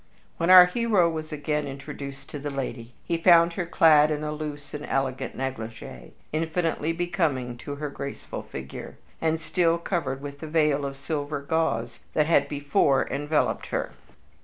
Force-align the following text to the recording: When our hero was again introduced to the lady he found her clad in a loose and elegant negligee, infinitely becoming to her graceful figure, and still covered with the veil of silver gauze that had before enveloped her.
When 0.37 0.49
our 0.49 0.65
hero 0.65 1.07
was 1.11 1.31
again 1.31 1.67
introduced 1.67 2.27
to 2.31 2.39
the 2.39 2.49
lady 2.49 2.95
he 3.05 3.17
found 3.19 3.53
her 3.53 3.67
clad 3.67 4.09
in 4.09 4.23
a 4.23 4.31
loose 4.31 4.73
and 4.73 4.83
elegant 4.89 5.35
negligee, 5.35 6.13
infinitely 6.33 6.91
becoming 6.91 7.55
to 7.57 7.75
her 7.75 7.89
graceful 7.91 8.41
figure, 8.41 8.97
and 9.21 9.39
still 9.39 9.77
covered 9.77 10.19
with 10.19 10.39
the 10.39 10.47
veil 10.47 10.87
of 10.87 10.97
silver 10.97 11.39
gauze 11.39 11.99
that 12.15 12.25
had 12.25 12.49
before 12.49 13.07
enveloped 13.11 13.67
her. 13.67 13.91